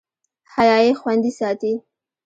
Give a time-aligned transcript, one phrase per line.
[0.55, 1.71] حیا یې خوندي ساتي.